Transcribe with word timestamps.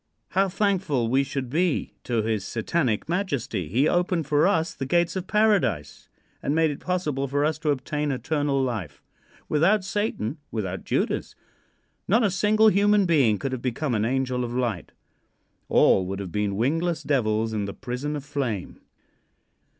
How 0.29 0.49
thankful 0.49 1.09
we 1.09 1.21
should 1.23 1.47
be 1.47 1.93
to 2.05 2.23
his 2.23 2.43
Satanic 2.43 3.07
Majesty. 3.07 3.67
He 3.69 3.87
opened 3.87 4.25
for 4.25 4.47
us 4.47 4.73
the 4.73 4.87
gates 4.87 5.15
of 5.15 5.27
Paradise 5.27 6.09
and 6.41 6.55
made 6.55 6.71
it 6.71 6.79
possible 6.79 7.27
for 7.27 7.45
us 7.45 7.59
to 7.59 7.69
obtain 7.69 8.11
eternal 8.11 8.59
life. 8.63 9.03
Without 9.47 9.83
Satan, 9.83 10.39
without 10.49 10.85
Judas, 10.85 11.35
not 12.07 12.23
a 12.23 12.31
single 12.31 12.69
human 12.69 13.05
being 13.05 13.37
could 13.37 13.51
have 13.51 13.61
become 13.61 13.93
an 13.93 14.03
angel 14.03 14.43
of 14.43 14.53
light. 14.55 14.91
All 15.69 16.07
would 16.07 16.17
have 16.17 16.31
been 16.31 16.55
wingless 16.57 17.03
devils 17.03 17.53
in 17.53 17.65
the 17.65 17.73
prison 17.75 18.15
of 18.15 18.25
flame. 18.25 18.81